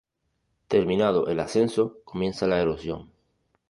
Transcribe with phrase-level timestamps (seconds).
[0.67, 3.11] Terminado el ascenso, comienza la erosión.